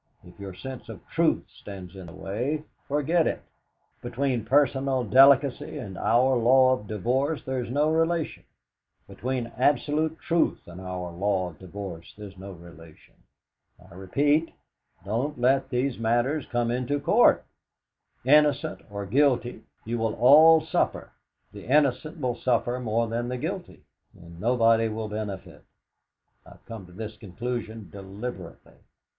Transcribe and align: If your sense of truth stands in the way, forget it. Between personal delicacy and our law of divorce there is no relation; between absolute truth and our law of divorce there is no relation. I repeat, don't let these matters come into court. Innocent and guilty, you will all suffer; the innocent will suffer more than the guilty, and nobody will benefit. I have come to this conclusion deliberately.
If 0.23 0.39
your 0.39 0.55
sense 0.55 0.89
of 0.89 1.07
truth 1.09 1.45
stands 1.59 1.95
in 1.95 2.07
the 2.07 2.11
way, 2.11 2.63
forget 2.87 3.27
it. 3.27 3.43
Between 4.01 4.43
personal 4.45 5.03
delicacy 5.03 5.77
and 5.77 5.95
our 5.95 6.35
law 6.37 6.73
of 6.73 6.87
divorce 6.87 7.43
there 7.45 7.63
is 7.63 7.69
no 7.69 7.91
relation; 7.91 8.43
between 9.07 9.51
absolute 9.55 10.17
truth 10.17 10.67
and 10.67 10.81
our 10.81 11.11
law 11.11 11.49
of 11.51 11.59
divorce 11.59 12.15
there 12.17 12.27
is 12.29 12.35
no 12.39 12.51
relation. 12.51 13.13
I 13.91 13.93
repeat, 13.93 14.49
don't 15.05 15.39
let 15.39 15.69
these 15.69 15.99
matters 15.99 16.47
come 16.47 16.71
into 16.71 16.99
court. 16.99 17.45
Innocent 18.25 18.81
and 18.89 19.11
guilty, 19.11 19.61
you 19.85 19.99
will 19.99 20.15
all 20.15 20.61
suffer; 20.61 21.11
the 21.53 21.67
innocent 21.67 22.19
will 22.19 22.37
suffer 22.41 22.79
more 22.79 23.05
than 23.07 23.27
the 23.29 23.37
guilty, 23.37 23.83
and 24.19 24.39
nobody 24.39 24.87
will 24.87 25.09
benefit. 25.09 25.63
I 26.43 26.53
have 26.53 26.65
come 26.65 26.87
to 26.87 26.91
this 26.91 27.17
conclusion 27.17 27.91
deliberately. 27.91 28.77